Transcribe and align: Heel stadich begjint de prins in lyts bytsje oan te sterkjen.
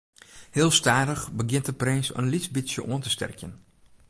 Heel 0.51 0.71
stadich 0.71 1.31
begjint 1.31 1.65
de 1.65 1.73
prins 1.81 2.07
in 2.19 2.29
lyts 2.31 2.51
bytsje 2.55 2.81
oan 2.91 3.01
te 3.03 3.09
sterkjen. 3.15 3.53